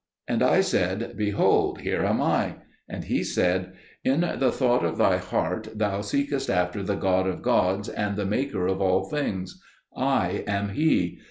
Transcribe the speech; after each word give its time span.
And 0.27 0.41
I 0.41 0.61
said, 0.61 1.15
"Behold, 1.15 1.81
here 1.81 2.03
am 2.03 2.19
I!" 2.23 2.55
And 2.89 3.03
He 3.03 3.23
said, 3.23 3.73
"In 4.03 4.21
the 4.21 4.51
thought 4.51 4.83
of 4.83 4.97
thy 4.97 5.17
heart 5.17 5.69
thou 5.77 6.01
seekest 6.01 6.49
after 6.49 6.81
the 6.81 6.95
God 6.95 7.27
of 7.27 7.43
Gods 7.43 7.87
and 7.87 8.15
the 8.15 8.25
Maker 8.25 8.65
of 8.65 8.81
all 8.81 9.03
things: 9.07 9.61
I 9.95 10.43
am 10.47 10.69
He. 10.69 11.19